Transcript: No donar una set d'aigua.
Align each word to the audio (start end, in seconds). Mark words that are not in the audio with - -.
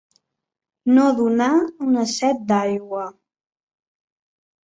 No 0.93 1.03
donar 1.19 1.49
una 1.89 2.07
set 2.13 2.41
d'aigua. 2.53 3.05